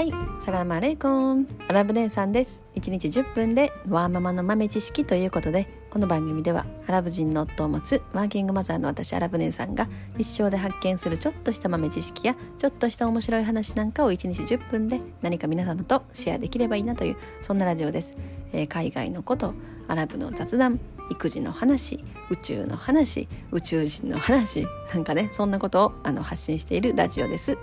[0.00, 1.46] はい、サラマレイコン。
[1.68, 2.64] アラブ姉さんです。
[2.74, 18.16] 1日10分でワーママの豆知識ということでこの番組ではアラブ人の夫を持つワーキングマザーの私アラブ姉さんが一生で発見するちょっとした豆知識やちょっとした面白い話なんかを1日10分で何か皆様とシェアできればいいなというそんなラジオです、
[18.54, 19.52] えー海外のこと
[19.86, 20.80] アラブの雑談
[21.10, 27.58] 育児の話宇宙の話宇宙人の話なんかねそんなことをあの発信しているラジオです。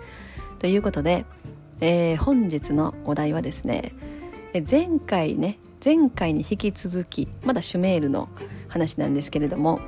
[0.59, 1.25] ということで
[1.79, 3.93] えー本日のお題はですね
[4.69, 8.29] 前回ね前回に引き続きまだシュメールの
[8.67, 9.79] 話なんですけれども、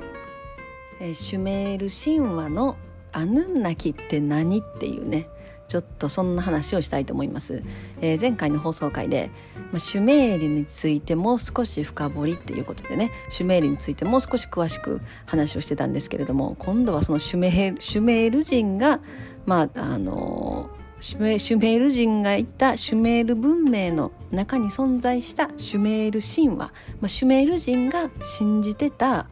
[1.00, 2.76] えーシュメール神話の
[3.12, 5.28] アヌンナキって何っていうね
[5.66, 7.62] ちょっとそんな話をしたいと思います、
[8.00, 9.30] えー前回の放送回で、
[9.72, 19.00] まあ、シュメールについてもう少し深掘りっていうことでねシュメールについてもう少し詳しく話をしてたんですけれども今度はそのシュメールシュメール人が
[19.46, 20.70] まああの
[21.00, 21.20] シュ
[21.58, 29.26] メール人がいたシュメール文明の中に存在したシュメール神話、まあ、シュメール人が信じてた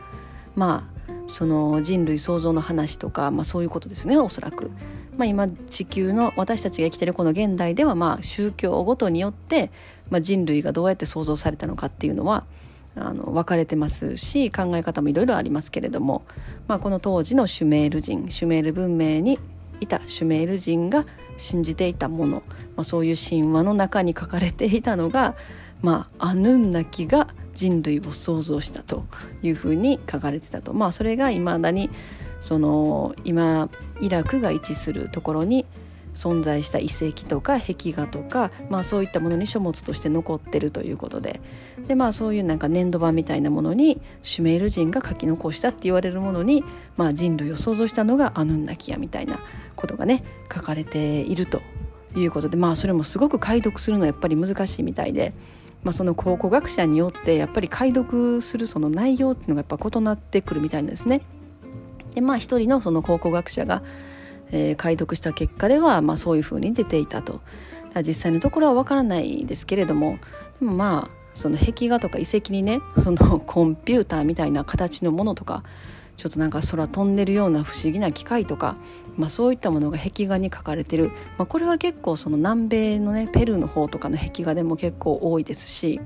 [0.56, 4.70] まあその人類創造の話とか、まあ、そういうことですねおそらく。
[5.18, 9.72] まあ、今地球の私たちが生きてるこの現代ではまあ宗教ごとによって、
[10.10, 12.44] まあ、人類がどうやって創造されたのかっていうのは
[12.94, 16.24] あの分かれてますし考え方もいろいろありますけれども、
[16.68, 19.40] まあ、この当時のシュメール人シュメール文明に
[19.80, 22.42] いたシュメール人が信じていたもの、
[22.76, 25.36] まあ、そういう神話の中に書かれていたのが、
[25.82, 29.04] まあ、アヌンナキが人類を創造したと
[29.42, 31.90] いうふうに書かれてたと、まあ、それがいまだに
[32.40, 33.68] その今
[34.00, 35.66] イラクが位置するところに
[36.18, 41.40] 存在した遺跡とか壁画とか、まあ、そういったものに書物として残ってるということで
[41.86, 46.64] で、まあ、そういうなんか粘土板みたいなものにシュメール人が書き残したって言われるものに、
[46.96, 49.38] まあ、人類を創造したのがアヌンナキヤみたいな
[49.76, 51.62] ことがね書かれていると
[52.16, 55.32] いうことで、まあ、それもすごく解読するのはやっぱり難しいみたいで。
[55.84, 61.20] まあ、その考古学者によってやっぱり解読するその内容っていうのがやっぱ異なってくるみたいなんですね。
[62.16, 63.84] でまあ一人のその考古学者が、
[64.50, 67.40] えー解読した結果では、まあ、そういうふうに出ていたと。
[68.02, 70.18] 実際のところはわからないですけれども
[70.60, 75.62] でもまあその壁画とか遺跡にねその コンピューターみたいな形のものとか
[76.16, 78.76] ちょっとなんか空飛んでるような不思議な機械とか、
[79.16, 86.00] まあ、そういったものが壁画に描かれてる、まあ、これは結構その南米のねペルーの方とかの壁画でも結構多いですし、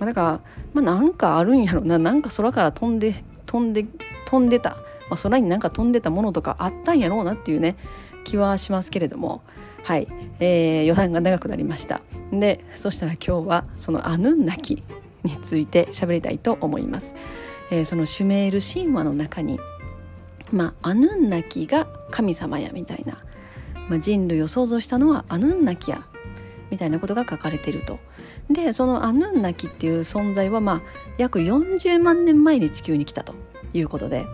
[0.00, 0.40] まあ、だから、
[0.72, 1.98] まあ、なんかあるんやろな。
[1.98, 3.84] なんか空から飛んで飛んで
[4.24, 4.78] 飛んでた、
[5.08, 7.76] まあ、空になんか飛んでたものとかあったんやろうなっていうね
[8.24, 9.42] 気はしますけれども
[9.86, 10.08] はい、
[10.40, 12.02] えー余談が長くなりました
[12.32, 14.82] でそしたら今日はそのアヌンナキ
[15.22, 17.14] について喋りたいと思います。
[17.70, 19.58] えーそのシュメール神話の中に、
[20.52, 23.18] まあ、アヌンナキが神様やみたいな、
[23.88, 26.06] まあ、人類を創造したのはアヌンナキや
[26.70, 27.98] みたいなことが書かれていると。
[28.50, 30.82] でそのアヌンナキっていう存在は、まあ、
[31.18, 33.34] 約40万年前に地球に来たと
[33.72, 34.26] いうことで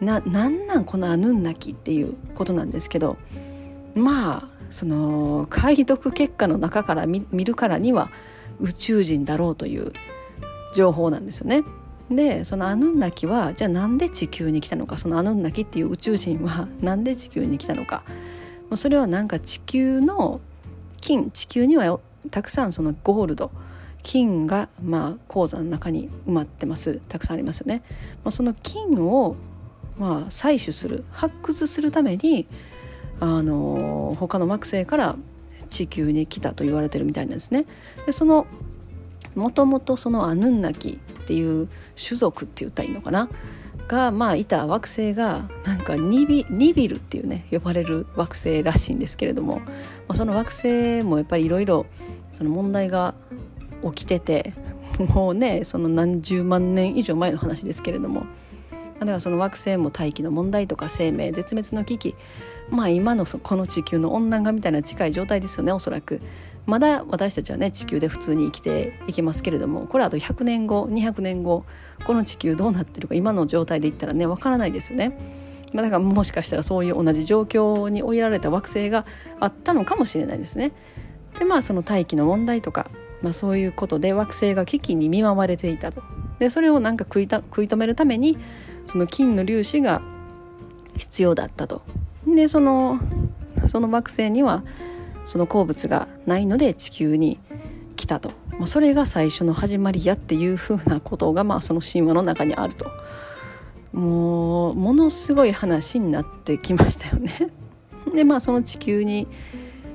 [0.00, 3.16] ななんなんこのアヌンナキっていうことなんですけど
[3.94, 8.10] まあその解読結果の中から見見るからには
[8.60, 9.92] 宇宙人だろうという
[10.74, 11.62] 情報なんですよね。
[12.10, 14.98] でそのアヌンナキはじゃあなんで地球に来たのか？
[14.98, 18.02] そのアヌンナキっていう宇宙人は なんで地球に来たのか？
[18.68, 20.40] もうそれはなんか地球の
[21.00, 21.98] 金地球には
[22.30, 23.50] たくさんそのゴールド
[24.02, 27.82] 金がまあ鉱山の中に埋まってますたくさんありますよね。
[28.24, 29.36] まあ、その金を
[29.98, 32.46] まあ採取する発掘するために
[33.20, 35.16] あの他の惑星から
[35.70, 37.66] 地球に来たと言われてるみたいなんですね。
[38.06, 38.46] でその
[39.34, 43.28] もともとそのアヌンナキっていう種族って言ったらいいのかな？
[43.88, 49.64] がまあいた惑星がなんかニビニビルっていうね呼ばれる惑星らしいんですけれども、ま
[50.08, 51.84] あ、その惑星もやっぱりいろいろ
[52.40, 53.14] 問題が
[53.82, 54.54] 起きてて
[54.98, 58.24] もうねその何十万年以上前の話ですけれども。
[59.04, 62.14] だからその惑星も大気の問題とか生命絶滅の危機
[62.70, 66.20] まあ今のそこの地球の温暖化みたいな近い状態ですよねおそらく。
[66.66, 71.66] まだ私たちはね地球で普通に生きていきますけれどもこれあと100年後200年後
[72.06, 75.44] この地球どうなってるか今の状態で言ったらねわからないですよね。
[75.74, 79.04] まあ、だからもしかしたらそういう同じ状況に追いやられた惑星が
[79.40, 80.72] あったのかもしれないですね。
[81.38, 82.88] でまあその大気の問題とか、
[83.22, 86.02] まあ、そういうことで惑星が危機に見舞われていたと。
[86.38, 88.38] でそれをなんか食いた食い止めるために
[88.90, 90.02] その金の粒子が
[90.96, 91.82] 必要だったと。
[92.26, 92.98] でその
[93.66, 94.62] その惑星には
[95.24, 97.38] その鉱物がないので地球に
[97.96, 102.90] 来たと、まあ、それが最初の始まりやっていうふうなことが、まあ、その神話の中にあると
[103.92, 107.50] もうものすごい話になってきましたよね。
[108.14, 109.26] でまあその地球に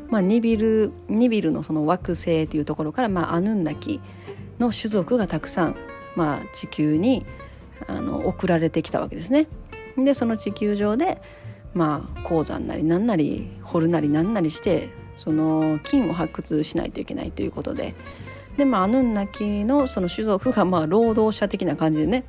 [0.10, 4.02] まあ、ニビルニビルのその惑星というところから、まあ、アヌンナキ
[4.58, 5.76] の種族がたくさん、
[6.16, 7.26] まあ、地球に
[7.88, 9.48] あの送られてきたわけですね。
[9.98, 11.22] でその地球上で、
[11.74, 17.96] まあ、鉱山なり何なり掘るなり何なりしてその金を発掘しないといけないということで
[18.58, 22.24] で、まあ、アヌンナキのその種族がまあ労働者的な感じでね、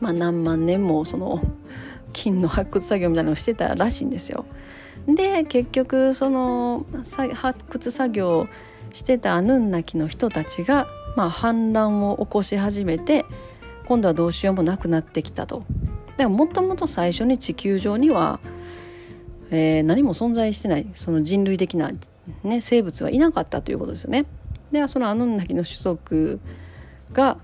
[0.00, 1.42] まあ、何万年もその
[2.12, 4.44] 金の発掘作業みたいなのをしてたらしいんですよ。
[5.06, 6.86] で結局その
[7.34, 8.48] 発掘作業
[8.92, 10.86] してたアヌンナキの人たちが、
[11.16, 13.24] まあ、反乱を起こし始めて
[13.86, 15.64] 今度はどうしようもなくなってきたと。
[16.16, 18.40] でももともと最初に地球上には、
[19.50, 21.90] えー、何も存在してないその人類的な、
[22.44, 24.26] ね、生物はいなかったということですよね。
[24.70, 26.40] でそのアヌンナキの種族
[27.12, 27.38] が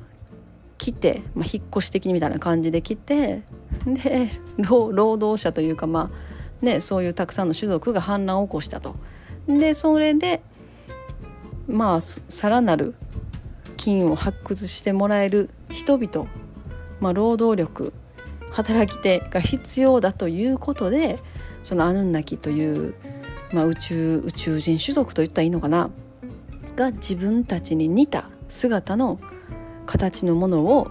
[0.78, 3.42] 来て、まあ、引っ越し的にみたいな感じで来て
[3.84, 8.96] で労働者というかまあねそういうたくさんの種族が反乱を起こしたと。
[9.46, 10.40] でそれで
[11.66, 12.94] まあさらなる
[13.78, 16.28] 金を発掘してもらえる人々、
[17.00, 17.94] まあ、労働力
[18.50, 21.18] 働き手が必要だということで
[21.62, 22.94] そのアヌンナキという、
[23.52, 25.90] まあ、宇宙宇宙人種族と言ったらいいのかな
[26.76, 29.18] が自分たちに似た姿の
[29.86, 30.90] 形のものを、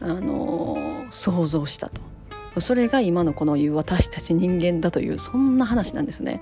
[0.00, 2.00] あのー、想像したと
[2.60, 6.40] それが今のこの私たち人間だというそんな話なんですね。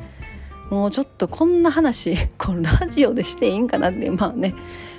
[0.74, 4.56] もうちょっとこんな話 このラジオでしていいんかなってまあね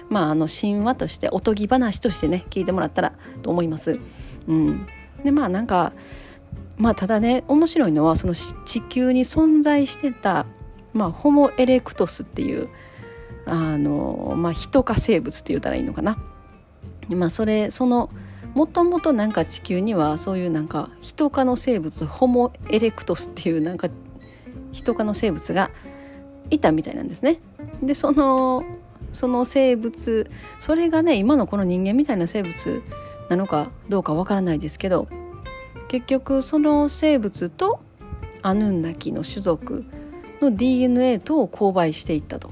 [0.09, 3.11] まああの神話としておとぎ話としてね聞いてもらったら
[3.41, 3.99] と思います。
[4.47, 4.87] うん、
[5.23, 5.91] でまあなんか
[6.77, 10.45] まあただね面白いのはその地球に存在してた、
[10.93, 12.69] まあ、ホモ・エレクトスっていう
[13.45, 16.17] あの、まあ、人化生物って言ったらいいのかな。
[17.09, 18.09] まあ、それその
[18.53, 23.89] もともとなんか地球にはそういうなんか人化の生物ホモ・エレクトスっていうなんか
[24.75, 25.71] 人化の生物が
[26.49, 27.39] いたみたいなんですね。
[27.81, 28.63] でその
[29.13, 30.29] その生物
[30.59, 32.83] それがね今のこの人間みたいな生物
[33.29, 35.07] なのかどうかわからないですけど
[35.87, 37.79] 結局その生物と
[38.41, 39.85] アヌンナキの種族
[40.41, 42.51] の DNA と交配していったと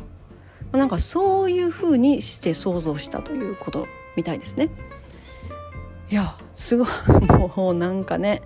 [0.71, 3.85] なんかそういうふうにして想像したということ
[4.15, 4.69] みたいですね。
[6.09, 6.87] いやすごい
[7.57, 8.41] もうなんかね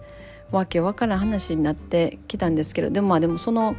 [0.52, 3.76] わけわからん話になってきたんですけどでもまあでもその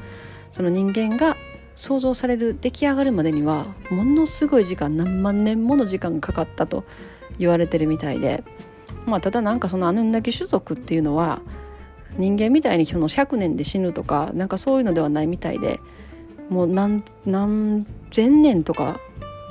[0.53, 1.37] その人間が
[1.77, 6.85] 想像される出来上がるまでにはものすごい時間何万年もの時間がかかったと
[7.39, 8.43] 言われてるみたいで、
[9.07, 11.41] まあ、ただなんかそのアヌンナキ種族っていうのは
[12.17, 15.79] 人間みたいにその100年で死ぬとかなんかそういうのではないみたいで
[16.51, 18.99] もう何何千年とか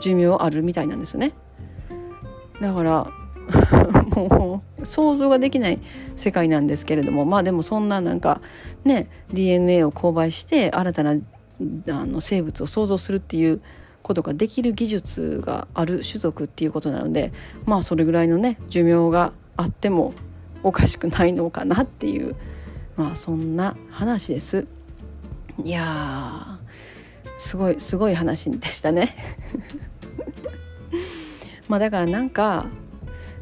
[0.01, 1.33] 寿命あるみたいなんですよね。
[2.59, 3.11] だから
[4.15, 5.79] もう想像ができない
[6.15, 8.41] 世界なんですけれどもまあでもそんななんか
[8.83, 11.15] ね DNA を勾配して新たなあ
[12.05, 13.61] の生物を想像するっていう
[14.03, 17.33] ことができる技術がある種族っていうことなので
[17.65, 20.13] まあそれぐらいのね寿命があっても
[20.63, 22.35] おかしくないのかなっていう
[22.95, 24.67] まあそんな話です。
[25.63, 26.59] いや
[27.37, 29.15] すごいすごい話でしたね。
[31.67, 32.67] まあだからなんか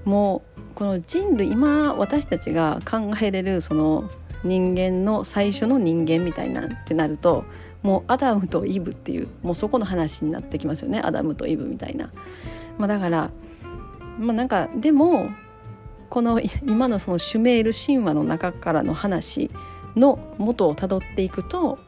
[0.05, 4.09] もうこの人類今私たちが考えれるその
[4.43, 7.43] 人間の最初の人間みたいなんってなると
[7.81, 12.11] もうアダムとイブっていうもうそこの話になってきますよねアダムとイブみたいな。
[12.77, 13.31] まあ、だから
[14.19, 15.29] まあなんかでも
[16.09, 19.49] この今のそのシュメール神話の中からの話
[19.95, 21.79] の元をたどっていくと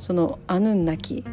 [0.00, 1.24] そのアヌンナキ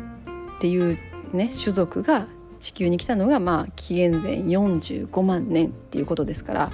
[0.57, 0.97] っていう
[1.33, 2.27] ね種族が
[2.61, 6.71] 地球に来たのがまあ紀元前45万年っていうことですから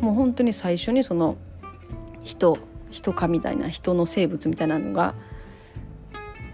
[0.00, 1.36] もう本当に最初にその
[2.24, 2.58] 人
[2.90, 5.14] 人かみたいな人の生物みたいなのが、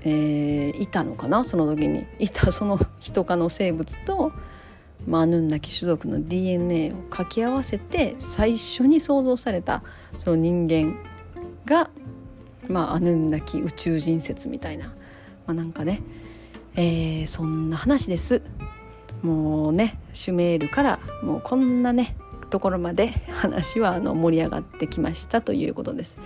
[0.02, 4.32] えー、いたのかなその時にいたその人科の生物と、
[5.06, 9.84] まあ、アヌンナキ種族の DNA を掛け合わせて最初に創造された
[10.18, 10.96] その人間
[11.64, 11.90] が、
[12.68, 14.92] まあ、アヌンナキ宇宙人説みたいな、ま
[15.48, 16.02] あ、なんかね、
[16.74, 18.42] えー、そんな話です。
[19.24, 22.16] もうねシュメールからもうこんなね
[22.50, 26.20] ところまで話はあの盛り上がってきましたということです。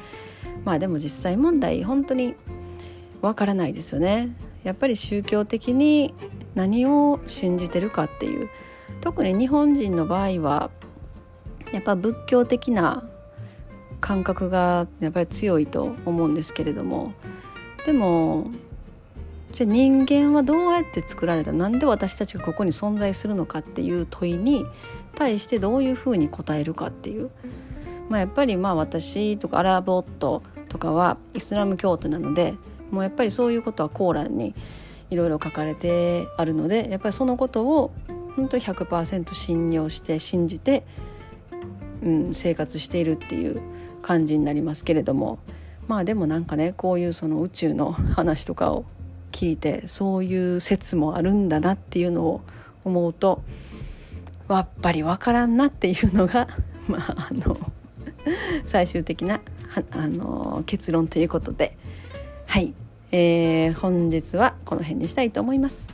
[0.64, 2.34] まあでも実際問題本当に
[3.22, 4.36] わからないですよね。
[4.64, 6.12] やっぱり宗教的に
[6.54, 8.48] 何を信じてるかっていう
[9.00, 10.70] 特に日本人の場合は
[11.72, 13.08] やっぱ仏教的な
[14.00, 17.12] 感覚がやっぱり強いと思うんですけれども
[17.86, 18.50] でも
[19.52, 24.66] じゃあ人間はどうやって作られたなんで私たちがここに存在するのかっていう問いに
[25.14, 27.30] 対してどういうふうに答えるかっていう、
[28.08, 32.54] まあ、やっぱりまあ私とかアラブ夫とかはイスラム教徒なので
[32.90, 34.54] もうやっぱりそういうことはコーランに
[35.10, 37.92] いろいろ書かれてあるのでやっぱりそのことを
[38.36, 40.84] 本当に100%信用して信じて、
[42.02, 43.60] うん、生活しているっていう
[44.02, 45.38] 感じになりますけれども。
[45.88, 48.84] まあでもなんかねこういうその宇宙の話とかを
[49.38, 52.40] 聞いてそういう説もあるんだなっていうのを
[52.84, 53.44] 思うと
[54.48, 56.48] やっぱり分からんなっていうのが
[56.88, 57.56] まああの
[58.66, 59.40] 最終的な
[59.92, 61.76] あの結論ということで。
[62.46, 62.72] はい、
[63.12, 65.90] えー、本日はこの辺にしたいと思います。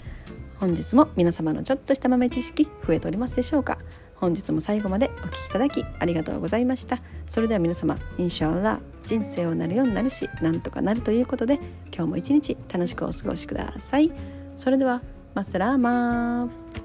[0.60, 3.76] 本日も皆様のちょっとした豆知識増えておりますでしょうか？
[4.25, 6.99] 本日も最後までお聴きいただきありがとうございました。
[7.26, 11.61] それでは皆様インシャーラ人生をなるようになるしなんとかなるということで
[11.95, 14.11] 今日も一日楽しくお過ごしください。
[14.57, 15.02] それでは
[15.35, 16.84] マッサラーマー。